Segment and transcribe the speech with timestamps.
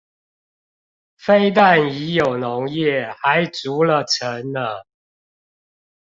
[1.15, 4.81] 非但已有農業，還築了城呢！